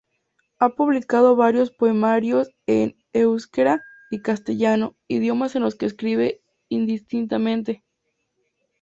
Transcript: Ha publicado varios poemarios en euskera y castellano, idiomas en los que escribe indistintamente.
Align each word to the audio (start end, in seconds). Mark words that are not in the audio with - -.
Ha 0.57 0.69
publicado 0.69 1.35
varios 1.35 1.69
poemarios 1.69 2.49
en 2.65 2.95
euskera 3.13 3.83
y 4.09 4.23
castellano, 4.23 4.95
idiomas 5.07 5.55
en 5.55 5.61
los 5.61 5.75
que 5.75 5.85
escribe 5.85 6.41
indistintamente. 6.69 7.85